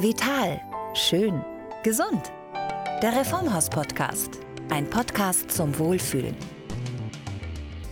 [0.00, 0.60] Vital.
[0.94, 1.44] Schön.
[1.82, 2.30] Gesund.
[3.02, 4.38] Der Reformhaus-Podcast.
[4.70, 6.36] Ein Podcast zum Wohlfühlen.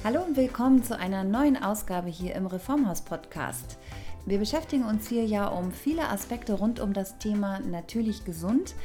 [0.04, 3.76] Hallo und willkommen zu einer neuen Ausgabe hier im Reformhaus-Podcast.
[4.24, 8.76] Wir beschäftigen uns hier ja um viele Aspekte rund um das Thema natürlich gesund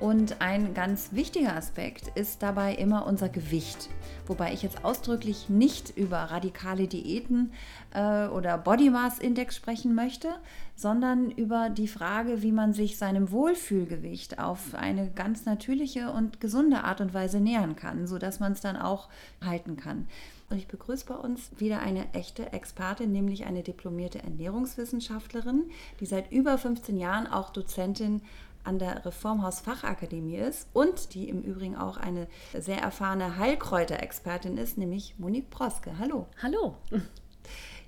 [0.00, 3.88] und ein ganz wichtiger Aspekt ist dabei immer unser Gewicht.
[4.26, 7.52] Wobei ich jetzt ausdrücklich nicht über radikale Diäten
[7.92, 10.28] äh, oder Body Mass Index sprechen möchte,
[10.76, 16.84] sondern über die Frage, wie man sich seinem Wohlfühlgewicht auf eine ganz natürliche und gesunde
[16.84, 19.08] Art und Weise nähern kann, sodass man es dann auch
[19.44, 20.08] halten kann.
[20.50, 25.70] Und ich begrüße bei uns wieder eine echte Expertin, nämlich eine diplomierte Ernährungswissenschaftlerin,
[26.00, 28.20] die seit über 15 Jahren auch Dozentin
[28.64, 32.26] an der Reformhaus Fachakademie ist und die im Übrigen auch eine
[32.58, 35.98] sehr erfahrene Heilkräuterexpertin ist, nämlich Monique Proske.
[35.98, 36.26] Hallo.
[36.42, 36.76] Hallo.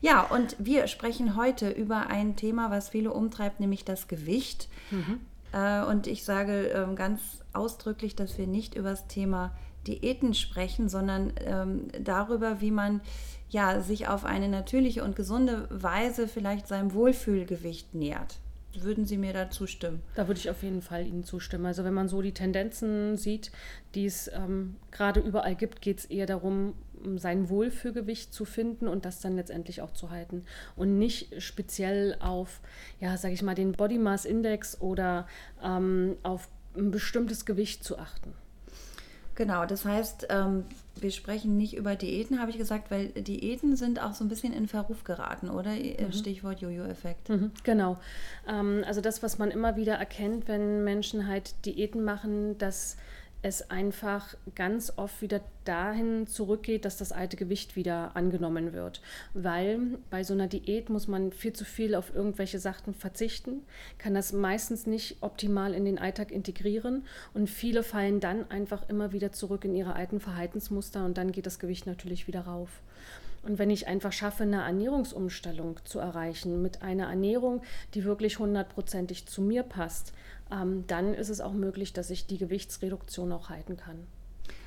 [0.03, 4.69] Ja, und wir sprechen heute über ein Thema, was viele umtreibt, nämlich das Gewicht.
[4.91, 5.21] Mhm.
[5.53, 7.23] Äh, und ich sage ähm, ganz
[7.55, 13.01] ausdrücklich, dass wir nicht über das Thema Diäten sprechen, sondern ähm, darüber, wie man
[13.49, 18.39] ja, sich auf eine natürliche und gesunde Weise vielleicht seinem Wohlfühlgewicht nähert.
[18.83, 20.03] Würden Sie mir da zustimmen?
[20.15, 21.67] Da würde ich auf jeden Fall Ihnen zustimmen.
[21.67, 23.51] Also wenn man so die Tendenzen sieht,
[23.95, 26.75] die es ähm, gerade überall gibt, geht es eher darum,
[27.17, 30.45] sein Wohlfühlgewicht zu finden und das dann letztendlich auch zu halten
[30.77, 32.61] und nicht speziell auf,
[33.01, 35.27] ja, sage ich mal, den Body Mass Index oder
[35.63, 38.33] ähm, auf ein bestimmtes Gewicht zu achten.
[39.37, 40.65] Genau, das heißt, ähm,
[40.99, 44.55] wir sprechen nicht über Diäten, habe ich gesagt, weil Diäten sind auch so ein bisschen
[44.55, 45.73] in Verruf geraten, oder?
[45.73, 46.13] Mhm.
[46.13, 47.29] Stichwort Jojo-Effekt.
[47.29, 47.99] Mhm, genau.
[48.49, 52.97] Ähm, also das, was man immer wieder erkennt, wenn Menschen halt Diäten machen, dass
[53.47, 59.01] es einfach ganz oft wieder dahin zurückgeht, dass das alte Gewicht wieder angenommen wird.
[59.35, 63.63] Weil bei so einer Diät muss man viel zu viel auf irgendwelche Sachen verzichten,
[63.99, 69.13] kann das meistens nicht optimal in den Alltag integrieren und viele fallen dann einfach immer
[69.13, 72.83] wieder zurück in ihre alten Verhaltensmuster und dann geht das Gewicht natürlich wieder rauf.
[73.45, 77.63] Und wenn ich einfach schaffe, eine Ernährungsumstellung zu erreichen, mit einer Ernährung,
[77.95, 80.13] die wirklich hundertprozentig zu mir passt,
[80.49, 84.07] dann ist es auch möglich, dass ich die Gewichtsreduktion auch halten kann.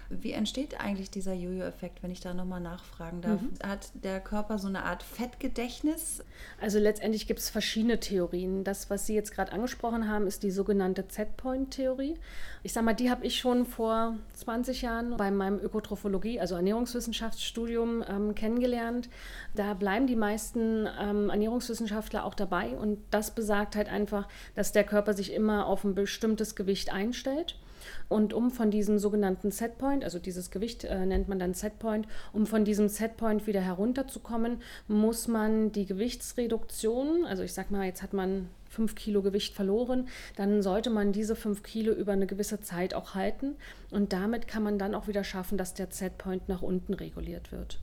[0.10, 3.42] Wie entsteht eigentlich dieser Jojo-Effekt, wenn ich da nochmal nachfragen darf?
[3.42, 3.52] Mhm.
[3.64, 6.24] Hat der Körper so eine Art Fettgedächtnis?
[6.60, 8.64] Also letztendlich gibt es verschiedene Theorien.
[8.64, 12.16] Das, was Sie jetzt gerade angesprochen haben, ist die sogenannte Z-Point-Theorie.
[12.64, 18.04] Ich sage mal, die habe ich schon vor 20 Jahren bei meinem Ökotrophologie, also Ernährungswissenschaftsstudium,
[18.10, 19.10] ähm, kennengelernt.
[19.54, 24.86] Da bleiben die meisten ähm, Ernährungswissenschaftler auch dabei und das besagt halt einfach, dass der
[24.86, 27.60] Körper sich immer auf ein bestimmtes Gewicht einstellt.
[28.08, 32.46] Und um von diesem sogenannten Setpoint, also dieses Gewicht äh, nennt man dann Setpoint, um
[32.46, 38.14] von diesem Setpoint wieder herunterzukommen, muss man die Gewichtsreduktion, also ich sag mal, jetzt hat
[38.14, 42.94] man fünf Kilo Gewicht verloren, dann sollte man diese fünf Kilo über eine gewisse Zeit
[42.94, 43.56] auch halten.
[43.92, 47.80] Und damit kann man dann auch wieder schaffen, dass der Setpoint nach unten reguliert wird.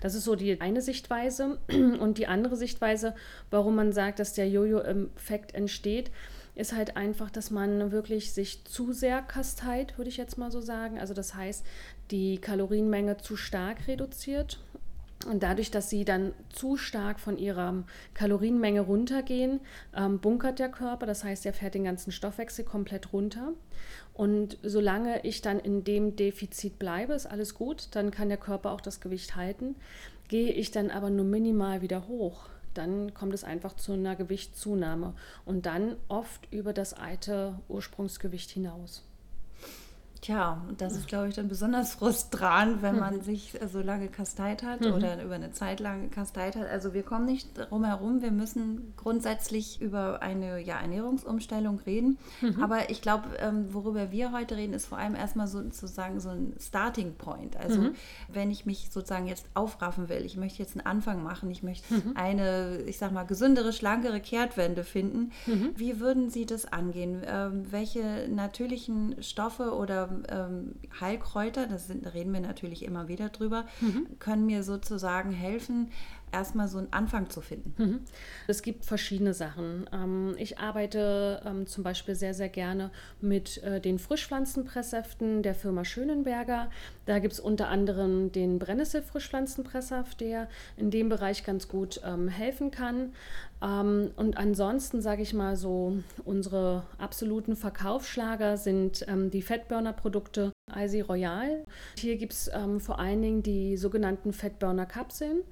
[0.00, 1.58] Das ist so die eine Sichtweise.
[1.68, 3.14] Und die andere Sichtweise,
[3.50, 6.10] warum man sagt, dass der Jojo-Effekt entsteht,
[6.58, 10.60] ist halt einfach, dass man wirklich sich zu sehr kasteit, würde ich jetzt mal so
[10.60, 10.98] sagen.
[10.98, 11.64] Also das heißt,
[12.10, 14.58] die Kalorienmenge zu stark reduziert.
[15.26, 19.60] Und dadurch, dass sie dann zu stark von ihrer Kalorienmenge runtergehen,
[19.96, 21.06] ähm, bunkert der Körper.
[21.06, 23.52] Das heißt, er fährt den ganzen Stoffwechsel komplett runter.
[24.14, 27.88] Und solange ich dann in dem Defizit bleibe, ist alles gut.
[27.92, 29.76] Dann kann der Körper auch das Gewicht halten.
[30.28, 35.14] Gehe ich dann aber nur minimal wieder hoch, dann kommt es einfach zu einer Gewichtszunahme
[35.44, 39.07] und dann oft über das alte Ursprungsgewicht hinaus.
[40.20, 44.80] Tja, das ist, glaube ich, dann besonders frustrant, wenn man sich so lange kasteit hat
[44.80, 44.92] mhm.
[44.92, 46.68] oder über eine Zeit lang kasteit hat.
[46.68, 52.18] Also wir kommen nicht drum herum, wir müssen grundsätzlich über eine ja, Ernährungsumstellung reden.
[52.40, 52.62] Mhm.
[52.62, 56.30] Aber ich glaube, ähm, worüber wir heute reden, ist vor allem erstmal so, sozusagen so
[56.30, 57.56] ein Starting Point.
[57.56, 57.94] Also mhm.
[58.28, 61.94] wenn ich mich sozusagen jetzt aufraffen will, ich möchte jetzt einen Anfang machen, ich möchte
[61.94, 62.12] mhm.
[62.16, 65.32] eine, ich sag mal, gesündere, schlankere Kehrtwende finden.
[65.46, 65.70] Mhm.
[65.76, 67.22] Wie würden Sie das angehen?
[67.24, 74.18] Ähm, welche natürlichen Stoffe oder ähm, Heilkräuter, da reden wir natürlich immer wieder drüber, mhm.
[74.18, 75.90] können mir sozusagen helfen,
[76.32, 77.74] erstmal so einen Anfang zu finden?
[77.76, 78.00] Mhm.
[78.46, 79.88] Es gibt verschiedene Sachen.
[79.92, 82.90] Ähm, ich arbeite ähm, zum Beispiel sehr, sehr gerne
[83.20, 86.70] mit äh, den Frischpflanzenpresssäften der Firma Schönenberger.
[87.06, 92.70] Da gibt es unter anderem den Brennnessel-Frischpflanzenpresssaft, der in dem Bereich ganz gut ähm, helfen
[92.70, 93.12] kann.
[93.60, 101.64] und ansonsten sage ich mal so, unsere absoluten Verkaufsschlager sind die Fettburner-Produkte IC Royal.
[101.98, 105.42] Hier gibt es ähm, vor allen Dingen die sogenannten Fettburner-Kapseln,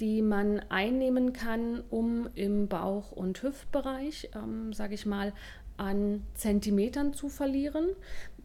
[0.00, 5.32] die man einnehmen kann, um im Bauch- und Hüftbereich, ähm, sage ich mal,
[5.76, 7.90] an Zentimetern zu verlieren.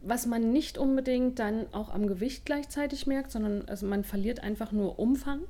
[0.02, 4.70] Was man nicht unbedingt dann auch am Gewicht gleichzeitig merkt, sondern also man verliert einfach
[4.70, 5.40] nur Umfang.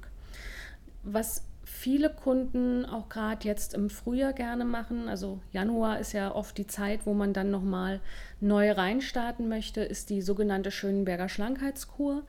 [1.02, 5.08] Was viele Kunden auch gerade jetzt im Frühjahr gerne machen.
[5.08, 8.00] Also Januar ist ja oft die Zeit, wo man dann nochmal
[8.40, 12.22] neu reinstarten möchte, ist die sogenannte Schönenberger Schlankheitskur.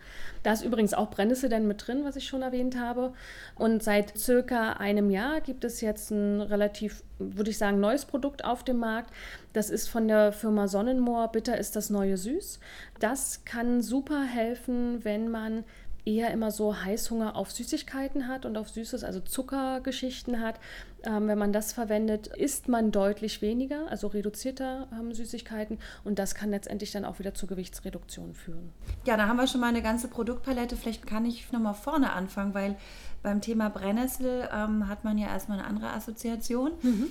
[0.43, 3.13] Da ist übrigens auch Brennnessel dann mit drin, was ich schon erwähnt habe.
[3.55, 8.45] Und seit circa einem Jahr gibt es jetzt ein relativ, würde ich sagen, neues Produkt
[8.45, 9.11] auf dem Markt.
[9.51, 11.31] Das ist von der Firma Sonnenmoor.
[11.31, 12.59] Bitter ist das neue Süß.
[12.99, 15.65] Das kann super helfen, wenn man
[16.05, 20.59] eher immer so Heißhunger auf Süßigkeiten hat und auf Süßes, also Zuckergeschichten hat.
[21.03, 26.35] Ähm, wenn man das verwendet, isst man deutlich weniger, also reduzierter ähm, Süßigkeiten und das
[26.35, 28.71] kann letztendlich dann auch wieder zur Gewichtsreduktion führen.
[29.05, 30.75] Ja, da haben wir schon mal eine ganze Produktpalette.
[30.75, 32.75] Vielleicht kann ich nochmal vorne anfangen, weil
[33.23, 36.71] beim Thema Brennnessel ähm, hat man ja erstmal eine andere Assoziation.
[36.81, 37.07] Mhm.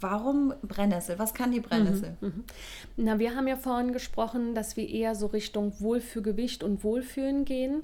[0.00, 1.18] Warum Brennnessel?
[1.18, 2.16] Was kann die Brennnessel?
[2.20, 2.44] Mhm, mhm.
[2.96, 7.82] Na, wir haben ja vorhin gesprochen, dass wir eher so Richtung Wohlfühlgewicht und Wohlfühlen gehen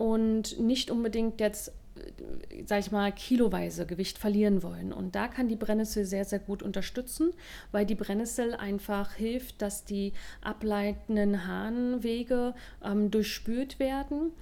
[0.00, 4.94] und nicht unbedingt jetzt, äh, sag ich mal, kiloweise Gewicht verlieren wollen.
[4.94, 7.34] Und da kann die Brennnessel sehr, sehr gut unterstützen,
[7.70, 14.32] weil die Brennnessel einfach hilft, dass die ableitenden Harnwege ähm, durchspült werden.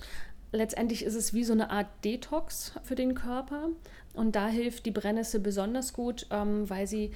[0.52, 3.70] Letztendlich ist es wie so eine Art Detox für den Körper.
[4.14, 7.10] Und da hilft die Brennnessel besonders gut, ähm, weil sie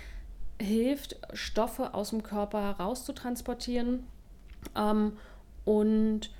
[0.61, 4.03] hilft, Stoffe aus dem Körper rauszutransportieren
[4.75, 5.13] ähm,
[5.65, 6.31] und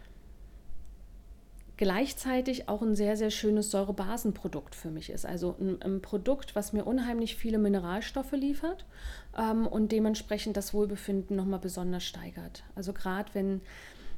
[1.77, 5.27] gleichzeitig auch ein sehr, sehr schönes Säurebasenprodukt für mich ist.
[5.27, 8.85] Also ein, ein Produkt, was mir unheimlich viele Mineralstoffe liefert
[9.37, 12.65] ähm, und dementsprechend das Wohlbefinden nochmal besonders steigert.
[12.75, 13.61] Also gerade wenn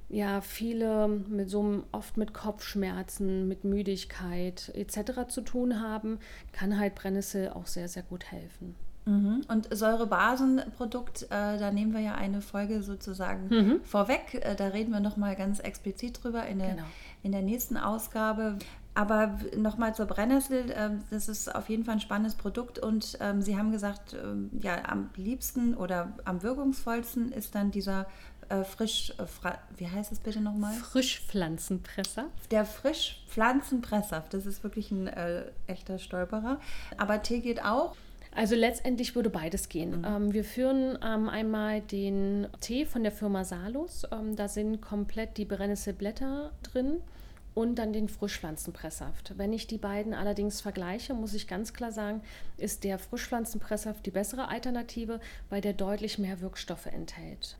[0.09, 5.29] ja viele mit so oft mit Kopfschmerzen, mit Müdigkeit etc.
[5.29, 6.19] zu tun haben,
[6.53, 8.75] kann halt Brennnessel auch sehr, sehr gut helfen.
[9.07, 9.45] Mhm.
[9.49, 13.81] Und Säurebasenprodukt, äh, da nehmen wir ja eine Folge sozusagen mhm.
[13.83, 14.35] vorweg.
[14.35, 16.85] Äh, da reden wir nochmal ganz explizit drüber in der, genau.
[17.25, 18.59] In der nächsten Ausgabe.
[18.97, 23.43] Aber nochmal zur Brennnessel, äh, das ist auf jeden Fall ein spannendes Produkt und ähm,
[23.43, 28.07] Sie haben gesagt, ähm, ja, am liebsten oder am wirkungsvollsten ist dann dieser
[28.51, 29.25] äh, frisch, äh,
[29.77, 30.75] wie heißt es bitte nochmal?
[30.75, 32.27] Frischpflanzenpresser.
[32.53, 36.61] Der Frischpflanzenpresser, das ist wirklich ein äh, echter Stolperer.
[36.97, 37.97] Aber Tee geht auch.
[38.35, 39.99] Also letztendlich würde beides gehen.
[39.99, 40.05] Mhm.
[40.05, 44.05] Ähm, wir führen ähm, einmal den Tee von der Firma Salus.
[44.11, 47.01] Ähm, da sind komplett die Brennnesselblätter drin
[47.55, 49.35] und dann den Frischpflanzenpresssaft.
[49.37, 52.21] Wenn ich die beiden allerdings vergleiche, muss ich ganz klar sagen,
[52.57, 55.21] ist der Frischpflanzenpresssaft die bessere Alternative,
[55.51, 57.57] weil der deutlich mehr Wirkstoffe enthält.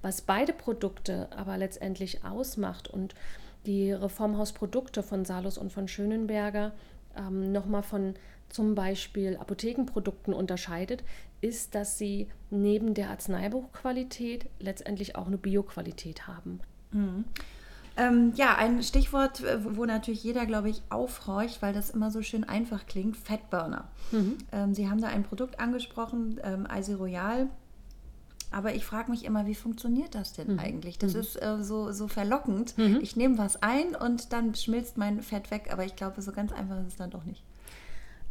[0.00, 3.14] Was beide Produkte aber letztendlich ausmacht und
[3.66, 6.72] die Reformhausprodukte von Salus und von Schönenberger
[7.16, 8.14] ähm, nochmal von
[8.52, 11.02] zum Beispiel Apothekenprodukten unterscheidet,
[11.40, 16.60] ist, dass sie neben der Arzneibuchqualität letztendlich auch eine Bioqualität haben.
[16.92, 17.24] Mhm.
[17.96, 22.22] Ähm, ja, ein Stichwort, äh, wo natürlich jeder, glaube ich, aufhorcht, weil das immer so
[22.22, 23.88] schön einfach klingt, Fettburner.
[24.12, 24.38] Mhm.
[24.50, 27.48] Ähm, Sie haben da ein Produkt angesprochen, ähm, Eisi Royal.
[28.50, 30.58] Aber ich frage mich immer, wie funktioniert das denn mhm.
[30.58, 30.98] eigentlich?
[30.98, 31.20] Das mhm.
[31.20, 32.76] ist äh, so, so verlockend.
[32.78, 33.00] Mhm.
[33.02, 35.68] Ich nehme was ein und dann schmilzt mein Fett weg.
[35.72, 37.42] Aber ich glaube, so ganz einfach ist es dann doch nicht.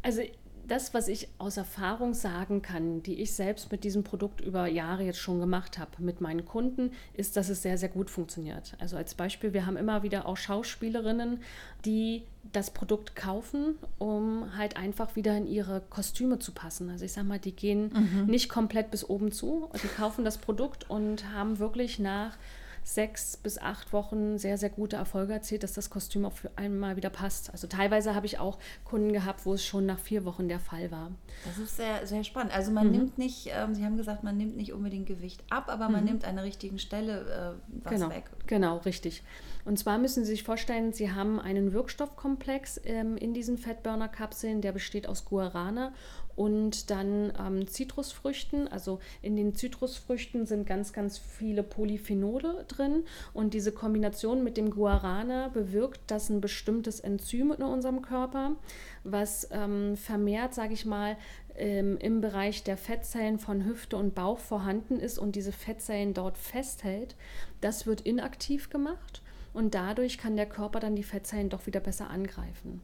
[0.02, 0.22] Also
[0.68, 5.04] das, was ich aus Erfahrung sagen kann, die ich selbst mit diesem Produkt über Jahre
[5.04, 8.78] jetzt schon gemacht habe mit meinen Kunden, ist, dass es sehr, sehr gut funktioniert.
[8.80, 11.42] Also als Beispiel, wir haben immer wieder auch Schauspielerinnen,
[11.84, 12.24] die
[12.54, 16.90] das Produkt kaufen, um halt einfach wieder in ihre Kostüme zu passen.
[16.90, 18.26] Also ich sage mal, die gehen mhm.
[18.28, 22.38] nicht komplett bis oben zu, die kaufen das Produkt und haben wirklich nach
[22.84, 26.96] sechs bis acht Wochen sehr, sehr gute Erfolge erzielt, dass das Kostüm auch für einmal
[26.96, 27.52] wieder passt.
[27.52, 30.92] Also teilweise habe ich auch Kunden gehabt, wo es schon nach vier Wochen der Fall
[30.92, 31.12] war.
[31.46, 32.56] Das ist sehr, sehr spannend.
[32.56, 32.92] Also man mhm.
[32.92, 36.10] nimmt nicht, ähm, Sie haben gesagt, man nimmt nicht unbedingt Gewicht ab, aber man mhm.
[36.10, 38.26] nimmt an der richtigen Stelle äh, was genau, weg.
[38.48, 39.24] Genau, richtig.
[39.66, 44.72] Und zwar müssen Sie sich vorstellen, Sie haben einen Wirkstoffkomplex ähm, in diesen Fettburner-Kapseln, der
[44.72, 45.94] besteht aus Guarana
[46.36, 48.68] und dann ähm, Zitrusfrüchten.
[48.68, 53.04] Also in den Zitrusfrüchten sind ganz, ganz viele Polyphenole drin
[53.34, 58.56] und diese Kombination mit dem Guarana bewirkt, dass ein bestimmtes Enzym in unserem Körper,
[59.04, 61.18] was ähm, vermehrt, sage ich mal,
[61.56, 66.38] ähm, im Bereich der Fettzellen von Hüfte und Bauch vorhanden ist und diese Fettzellen dort
[66.38, 67.16] festhält,
[67.60, 69.22] das wird inaktiv gemacht
[69.54, 72.82] und dadurch kann der Körper dann die Fettzellen doch wieder besser angreifen.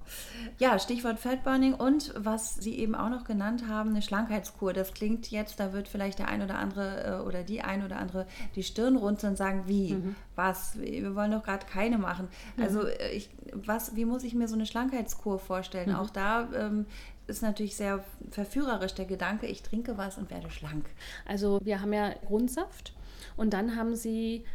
[0.60, 4.74] Ja, Stichwort Fatburning und was Sie eben auch noch genannt haben, eine Schlankheitskur.
[4.74, 7.98] Das klingt jetzt, da wird vielleicht der ein oder andere äh, oder die ein oder
[7.98, 10.16] andere die Stirn runzeln und sagen, wie, mhm.
[10.36, 12.28] was, wir wollen doch gerade keine machen.
[12.58, 12.64] Mhm.
[12.64, 15.90] Also äh, ich, was, wie muss ich mir so eine Schlankheitskur vorstellen?
[15.90, 15.96] Mhm.
[15.96, 16.86] Auch da ähm,
[17.28, 20.86] ist natürlich sehr verführerisch der Gedanke, ich trinke was und werde schlank.
[21.26, 22.94] Also wir haben ja Grundsaft
[23.36, 24.46] und dann haben sie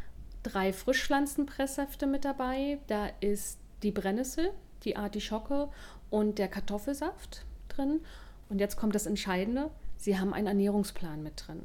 [0.43, 2.79] drei Frischpflanzenpresssäfte mit dabei.
[2.87, 4.51] Da ist die Brennnessel,
[4.85, 5.69] die Artischocke
[6.11, 8.01] und der Kartoffelsaft drin.
[8.49, 11.65] Und jetzt kommt das Entscheidende, sie haben einen Ernährungsplan mit drin.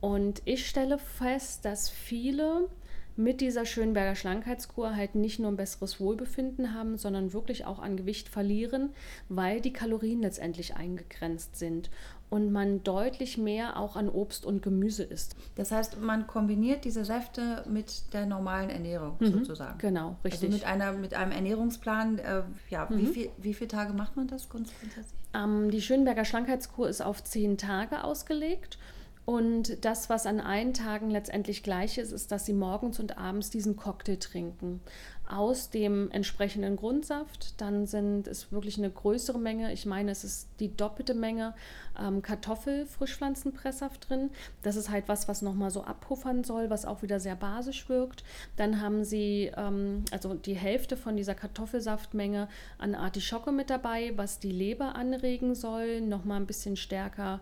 [0.00, 2.68] Und ich stelle fest, dass viele
[3.16, 7.96] mit dieser Schönberger Schlankheitskur halt nicht nur ein besseres Wohlbefinden haben, sondern wirklich auch an
[7.96, 8.90] Gewicht verlieren,
[9.28, 11.90] weil die Kalorien letztendlich eingegrenzt sind
[12.30, 15.36] und man deutlich mehr auch an Obst und Gemüse isst.
[15.54, 19.76] Das heißt, man kombiniert diese Säfte mit der normalen Ernährung mhm, sozusagen.
[19.76, 20.44] Genau, richtig.
[20.44, 22.98] Also mit, einer, mit einem Ernährungsplan, äh, ja, mhm.
[22.98, 25.04] wie, viel, wie viele Tage macht man das grundsätzlich?
[25.34, 28.78] Ähm, die Schönberger Schlankheitskur ist auf zehn Tage ausgelegt
[29.24, 33.50] und das, was an allen Tagen letztendlich gleich ist, ist, dass sie morgens und abends
[33.50, 34.80] diesen Cocktail trinken.
[35.28, 37.60] Aus dem entsprechenden Grundsaft.
[37.60, 39.72] Dann sind es wirklich eine größere Menge.
[39.72, 41.54] Ich meine, es ist die doppelte Menge
[41.98, 44.30] ähm, Kartoffel-Frischpflanzenpresssaft drin.
[44.62, 48.24] Das ist halt was, was nochmal so abpuffern soll, was auch wieder sehr basisch wirkt.
[48.56, 52.48] Dann haben sie ähm, also die Hälfte von dieser Kartoffelsaftmenge
[52.78, 57.40] an Artischocke mit dabei, was die Leber anregen soll, nochmal ein bisschen stärker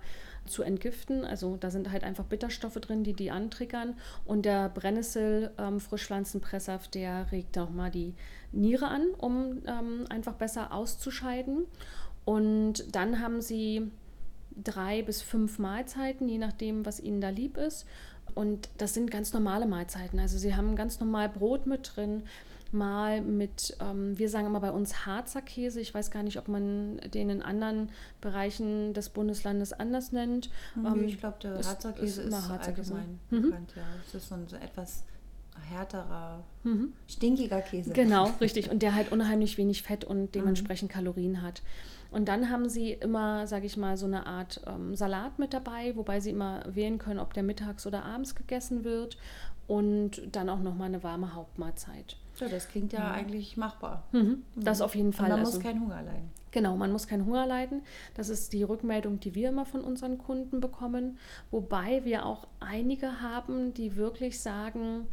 [0.51, 1.25] zu entgiften.
[1.25, 3.95] Also da sind halt einfach Bitterstoffe drin, die die antriggern.
[4.25, 5.81] Und der Brennnessel ähm,
[6.95, 8.15] der regt nochmal die
[8.53, 11.67] Niere an, um ähm, einfach besser auszuscheiden.
[12.25, 13.91] Und dann haben sie
[14.63, 17.87] drei bis fünf Mahlzeiten, je nachdem, was ihnen da lieb ist.
[18.35, 20.19] Und das sind ganz normale Mahlzeiten.
[20.19, 22.23] Also sie haben ganz normal Brot mit drin,
[22.73, 25.81] mal mit, ähm, wir sagen immer bei uns Harzer Käse.
[25.81, 30.51] Ich weiß gar nicht, ob man den in anderen Bereichen des Bundeslandes anders nennt.
[30.77, 33.43] Ähm, ich glaube, der Harzer Käse ist, immer Harzer allgemein mhm.
[33.43, 33.73] bekannt.
[33.77, 33.83] Ja.
[34.07, 35.05] Es ist so ein etwas
[35.69, 36.93] härterer, mhm.
[37.07, 37.93] stinkiger Käse.
[37.93, 38.71] Genau, richtig.
[38.71, 40.95] Und der halt unheimlich wenig Fett und dementsprechend mhm.
[40.95, 41.63] Kalorien hat.
[42.11, 45.95] Und dann haben sie immer, sage ich mal, so eine Art ähm, Salat mit dabei,
[45.97, 49.17] wobei sie immer wählen können, ob der mittags oder abends gegessen wird.
[49.67, 52.17] Und dann auch nochmal eine warme Hauptmahlzeit.
[52.41, 53.11] Ja, das klingt ja, ja.
[53.13, 54.03] eigentlich machbar.
[54.11, 54.43] Mhm.
[54.57, 55.27] Das auf jeden Fall.
[55.27, 56.31] Und man also, muss keinen Hunger leiden.
[56.51, 57.83] Genau, man muss keinen Hunger leiden.
[58.15, 61.19] Das ist die Rückmeldung, die wir immer von unseren Kunden bekommen.
[61.53, 65.07] Wobei wir auch einige haben, die wirklich sagen,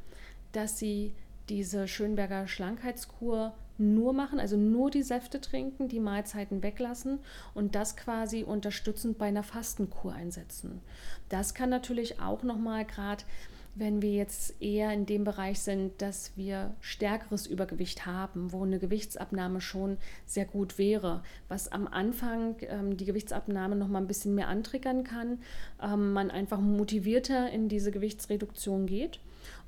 [0.54, 1.14] dass sie
[1.50, 7.20] diese Schönberger Schlankheitskur nur machen, also nur die Säfte trinken, die Mahlzeiten weglassen
[7.54, 10.82] und das quasi unterstützend bei einer Fastenkur einsetzen.
[11.30, 13.24] Das kann natürlich auch nochmal gerade
[13.80, 18.80] wenn wir jetzt eher in dem Bereich sind, dass wir stärkeres Übergewicht haben, wo eine
[18.80, 24.34] Gewichtsabnahme schon sehr gut wäre, was am Anfang ähm, die Gewichtsabnahme noch mal ein bisschen
[24.34, 25.40] mehr antriggern kann,
[25.82, 29.20] ähm, man einfach motivierter in diese Gewichtsreduktion geht.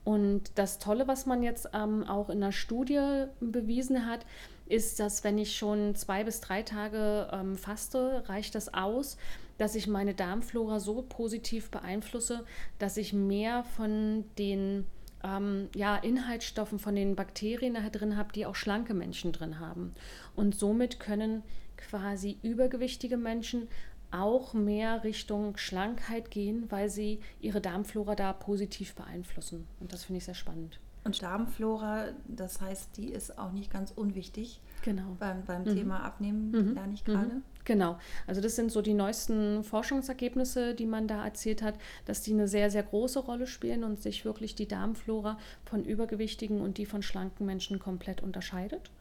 [0.10, 4.26] Und das Tolle, was man jetzt ähm, auch in der Studie bewiesen hat,
[4.66, 9.18] ist, dass wenn ich schon zwei bis drei Tage ähm, faste, reicht das aus,
[9.60, 12.44] dass ich meine Darmflora so positiv beeinflusse,
[12.80, 14.88] dass ich mehr von den
[15.24, 19.94] ähm, ja, Inhaltsstoffen, von den Bakterien da drin habe, die auch schlanke Menschen drin haben.
[20.36, 21.44] Und somit können
[21.78, 23.68] quasi übergewichtige Menschen
[24.12, 29.68] auch mehr Richtung Schlankheit gehen, weil sie ihre Darmflora da positiv beeinflussen.
[29.80, 30.80] Und das finde ich sehr spannend.
[31.04, 34.62] Und Darmflora, das heißt, die ist auch nicht ganz unwichtig.
[34.84, 35.16] Genau.
[35.20, 35.76] Beim, beim mhm.
[35.76, 36.74] Thema Abnehmen mhm.
[36.74, 37.36] lerne ich gerade.
[37.36, 37.44] Mhm.
[37.66, 37.98] Genau.
[38.28, 41.76] Also das sind so die neuesten Forschungsergebnisse, die man da erzählt hat,
[42.06, 46.62] dass die eine sehr, sehr große Rolle spielen und sich wirklich die Darmflora von übergewichtigen
[46.62, 48.92] und die von schlanken Menschen komplett unterscheidet.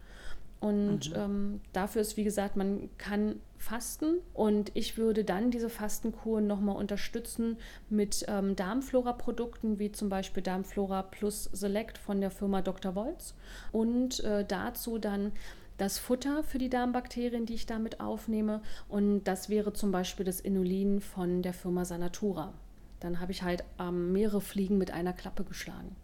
[0.60, 1.16] Und mhm.
[1.16, 6.76] ähm, dafür ist, wie gesagt, man kann fasten und ich würde dann diese Fastenkur nochmal
[6.76, 7.56] unterstützen
[7.90, 12.94] mit ähm, Darmflora-Produkten wie zum Beispiel Darmflora Plus Select von der Firma Dr.
[12.94, 13.34] Wolz
[13.72, 15.32] und äh, dazu dann
[15.76, 20.40] das Futter für die Darmbakterien, die ich damit aufnehme und das wäre zum Beispiel das
[20.40, 22.52] Inulin von der Firma Sanatura.
[23.00, 25.94] Dann habe ich halt ähm, mehrere Fliegen mit einer Klappe geschlagen.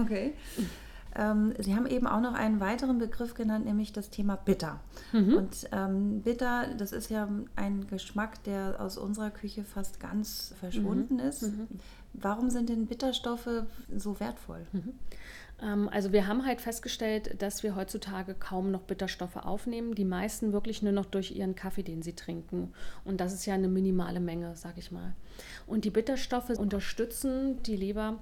[0.00, 0.32] Okay.
[1.14, 4.80] Ähm, Sie haben eben auch noch einen weiteren Begriff genannt, nämlich das Thema Bitter.
[5.12, 5.34] Mhm.
[5.34, 11.14] Und ähm, Bitter, das ist ja ein Geschmack, der aus unserer Küche fast ganz verschwunden
[11.14, 11.20] mhm.
[11.20, 11.42] ist.
[11.42, 11.68] Mhm.
[12.14, 13.64] Warum sind denn Bitterstoffe
[13.94, 14.66] so wertvoll?
[14.72, 14.94] Mhm.
[15.62, 19.94] Ähm, also wir haben halt festgestellt, dass wir heutzutage kaum noch Bitterstoffe aufnehmen.
[19.94, 22.72] Die meisten wirklich nur noch durch ihren Kaffee, den sie trinken.
[23.04, 25.14] Und das ist ja eine minimale Menge, sage ich mal.
[25.66, 28.18] Und die Bitterstoffe unterstützen die Leber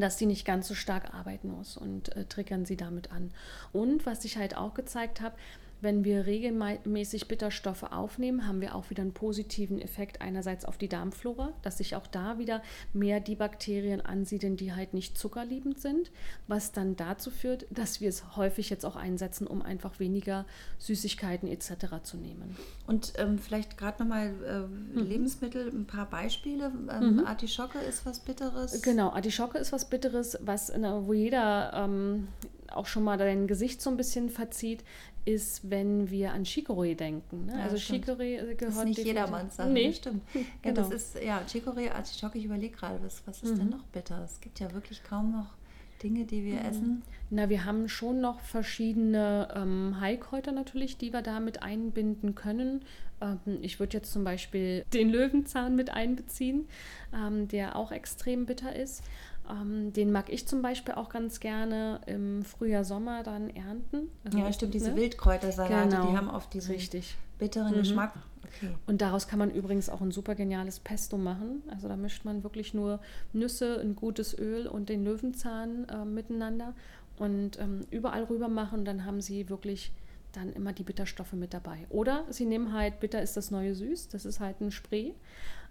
[0.00, 3.32] dass sie nicht ganz so stark arbeiten muss und äh, triggern sie damit an.
[3.72, 5.36] Und was ich halt auch gezeigt habe,
[5.82, 10.88] wenn wir regelmäßig Bitterstoffe aufnehmen, haben wir auch wieder einen positiven Effekt einerseits auf die
[10.88, 12.62] Darmflora, dass sich auch da wieder
[12.92, 16.12] mehr die Bakterien ansiedeln, die halt nicht zuckerliebend sind,
[16.46, 20.46] was dann dazu führt, dass wir es häufig jetzt auch einsetzen, um einfach weniger
[20.78, 22.02] Süßigkeiten etc.
[22.04, 22.56] zu nehmen.
[22.86, 24.60] Und ähm, vielleicht gerade nochmal äh,
[25.00, 25.06] mhm.
[25.06, 26.70] Lebensmittel, ein paar Beispiele.
[26.90, 27.26] Ähm, mhm.
[27.26, 28.82] Artischocke ist was Bitteres.
[28.82, 32.28] Genau, Artischocke ist was Bitteres, was, wo jeder ähm,
[32.76, 34.84] auch schon mal dein Gesicht so ein bisschen verzieht,
[35.24, 37.46] ist, wenn wir an Chicorée denken.
[37.46, 37.52] Ne?
[37.52, 39.70] Ja, also Chicorée gehört das ist nicht jedermanns Sache.
[39.70, 40.22] Nee, stimmt.
[40.34, 40.88] Ja, genau.
[40.88, 42.38] das ist ja Chicorée, Artischocke.
[42.38, 43.58] Ich überlege gerade, was, was ist mhm.
[43.58, 44.22] denn noch bitter?
[44.24, 45.54] Es gibt ja wirklich kaum noch
[46.02, 46.66] Dinge, die wir mhm.
[46.66, 47.02] essen.
[47.30, 52.84] Na, wir haben schon noch verschiedene ähm, Heilkräuter natürlich, die wir da mit einbinden können.
[53.20, 56.68] Ähm, ich würde jetzt zum Beispiel den Löwenzahn mit einbeziehen,
[57.14, 59.02] ähm, der auch extrem bitter ist.
[59.50, 64.08] Ähm, den mag ich zum Beispiel auch ganz gerne im Frühjahr, Sommer dann ernten.
[64.24, 64.96] Also, ja, stimmt, diese ne?
[64.96, 66.10] Wildkräutersalate, genau.
[66.10, 67.16] die haben oft diesen Richtig.
[67.38, 67.78] bitteren mhm.
[67.78, 68.12] Geschmack.
[68.44, 68.70] Okay.
[68.86, 71.62] Und daraus kann man übrigens auch ein super geniales Pesto machen.
[71.70, 73.00] Also da mischt man wirklich nur
[73.32, 76.74] Nüsse, ein gutes Öl und den Löwenzahn äh, miteinander
[77.18, 78.84] und ähm, überall rüber machen.
[78.84, 79.92] Dann haben sie wirklich
[80.32, 81.86] dann immer die Bitterstoffe mit dabei.
[81.88, 85.14] Oder sie nehmen halt, bitter ist das neue Süß, das ist halt ein Spray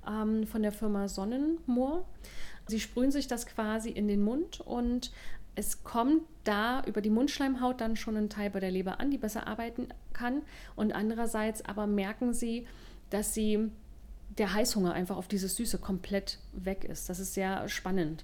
[0.08, 2.06] ähm, von der Firma Sonnenmoor.
[2.72, 5.12] Sie sprühen sich das quasi in den Mund und
[5.56, 9.18] es kommt da über die Mundschleimhaut dann schon ein Teil bei der Leber an, die
[9.18, 10.42] besser arbeiten kann.
[10.78, 12.66] Und andererseits aber merken sie,
[13.10, 13.70] dass sie
[14.38, 17.10] der Heißhunger einfach auf dieses Süße komplett weg ist.
[17.10, 18.24] Das ist sehr spannend.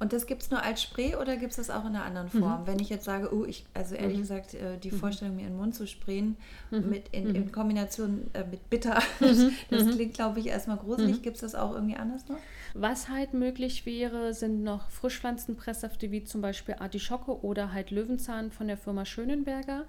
[0.00, 2.28] Und das gibt es nur als Spray oder gibt es das auch in einer anderen
[2.28, 2.62] Form?
[2.62, 2.66] Mhm.
[2.66, 4.22] Wenn ich jetzt sage, oh, ich, also ehrlich mhm.
[4.22, 4.96] gesagt, äh, die mhm.
[4.96, 6.36] Vorstellung, mir in den Mund zu sprayen,
[6.70, 6.88] mhm.
[6.88, 7.52] mit in, in, mhm.
[7.52, 9.50] Kombination äh, mit Bitter, mhm.
[9.70, 11.22] das klingt, glaube ich, erstmal gruselig.
[11.22, 12.38] Gibt es das auch irgendwie anders noch?
[12.74, 18.68] Was halt möglich wäre, sind noch Frischpflanzenpresssäfte wie zum Beispiel Artischocke oder halt Löwenzahn von
[18.68, 19.84] der Firma Schönenberger.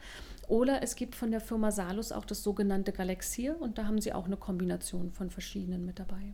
[0.47, 4.13] Oder es gibt von der Firma Salus auch das sogenannte Galaxier und da haben sie
[4.13, 6.33] auch eine Kombination von verschiedenen mit dabei.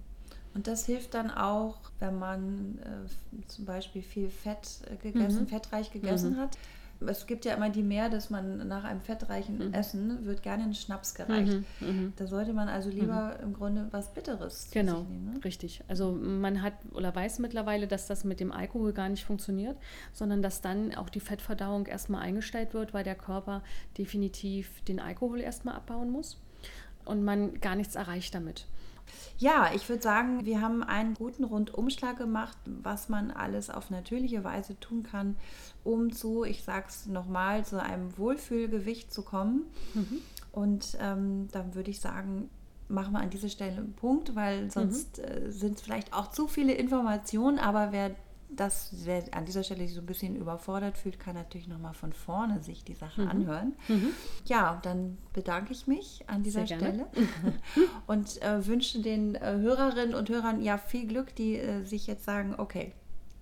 [0.55, 5.47] Und das hilft dann auch, wenn man äh, zum Beispiel viel Fett äh, gegessen, mhm.
[5.47, 6.38] fettreich gegessen mhm.
[6.38, 6.57] hat.
[7.05, 9.74] Es gibt ja immer die mehr, dass man nach einem fettreichen mhm.
[9.74, 11.62] Essen wird gerne ein Schnaps gereicht.
[11.81, 11.88] Mhm.
[11.88, 12.13] mhm.
[12.15, 13.43] Da sollte man also lieber mhm.
[13.43, 15.31] im Grunde was Bitteres genau, nehmen.
[15.31, 15.83] Genau, richtig.
[15.89, 19.77] Also man hat oder weiß mittlerweile, dass das mit dem Alkohol gar nicht funktioniert,
[20.13, 23.62] sondern dass dann auch die Fettverdauung erstmal eingestellt wird, weil der Körper
[23.97, 26.38] definitiv den Alkohol erstmal abbauen muss
[27.06, 28.65] und man gar nichts erreicht damit.
[29.38, 34.44] Ja, ich würde sagen, wir haben einen guten Rundumschlag gemacht, was man alles auf natürliche
[34.44, 35.36] Weise tun kann,
[35.84, 39.63] um zu, ich sage es nochmal, zu einem Wohlfühlgewicht zu kommen.
[39.94, 40.22] Mhm.
[40.52, 42.50] Und ähm, dann würde ich sagen,
[42.88, 45.24] machen wir an dieser Stelle einen Punkt, weil sonst mhm.
[45.24, 48.15] äh, sind es vielleicht auch zu viele Informationen, aber wer
[48.49, 52.13] das wer an dieser Stelle sich so ein bisschen überfordert fühlt, kann natürlich nochmal von
[52.13, 53.29] vorne sich die Sache mhm.
[53.29, 53.73] anhören.
[53.88, 54.10] Mhm.
[54.45, 57.08] Ja, dann bedanke ich mich an dieser Stelle
[58.08, 62.25] und äh, wünsche den äh, Hörerinnen und Hörern ja viel Glück, die äh, sich jetzt
[62.25, 62.93] sagen, okay,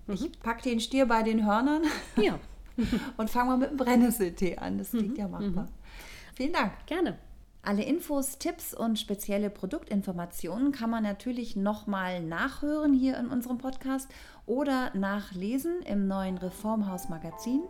[0.06, 0.14] mhm.
[0.14, 1.82] ich packe den Stier bei den Hörnern
[2.16, 2.38] ja.
[3.16, 4.78] und fange mal mit dem Brennnesseltee an.
[4.78, 5.16] Das klingt mhm.
[5.16, 5.64] ja machbar.
[5.64, 6.34] Mhm.
[6.34, 6.72] Vielen Dank.
[6.86, 7.18] Gerne.
[7.66, 14.08] Alle Infos, Tipps und spezielle Produktinformationen kann man natürlich nochmal nachhören hier in unserem Podcast
[14.44, 17.62] oder nachlesen im neuen Reformhaus Magazin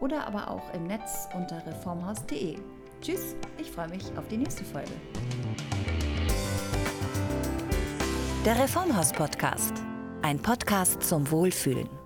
[0.00, 2.58] oder aber auch im Netz unter reformhaus.de.
[3.00, 4.92] Tschüss, ich freue mich auf die nächste Folge.
[8.46, 9.74] Der Reformhaus Podcast,
[10.22, 11.99] ein Podcast zum Wohlfühlen.